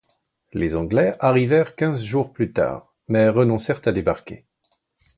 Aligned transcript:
Les 0.53 0.75
Anglais 0.75 1.15
arrivèrent 1.19 1.75
quinze 1.75 2.03
jours 2.03 2.33
plus 2.33 2.51
tard, 2.51 2.91
mais 3.07 3.29
renoncèrent 3.29 3.81
à 3.87 3.91
débarquer. 3.91 4.47